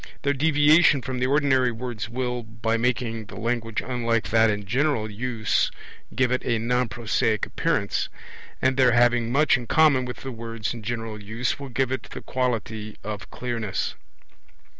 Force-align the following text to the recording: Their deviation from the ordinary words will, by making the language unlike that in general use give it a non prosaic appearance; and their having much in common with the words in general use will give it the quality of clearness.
Their 0.23 0.33
deviation 0.33 1.03
from 1.03 1.19
the 1.19 1.27
ordinary 1.27 1.71
words 1.71 2.09
will, 2.09 2.41
by 2.41 2.75
making 2.75 3.25
the 3.25 3.35
language 3.35 3.83
unlike 3.85 4.29
that 4.31 4.49
in 4.49 4.65
general 4.65 5.11
use 5.11 5.69
give 6.15 6.31
it 6.31 6.43
a 6.43 6.57
non 6.57 6.89
prosaic 6.89 7.45
appearance; 7.45 8.09
and 8.63 8.77
their 8.77 8.93
having 8.93 9.31
much 9.31 9.57
in 9.57 9.67
common 9.67 10.05
with 10.05 10.21
the 10.23 10.31
words 10.31 10.73
in 10.73 10.81
general 10.81 11.21
use 11.21 11.59
will 11.59 11.69
give 11.69 11.91
it 11.91 12.01
the 12.09 12.21
quality 12.23 12.97
of 13.03 13.29
clearness. 13.29 13.93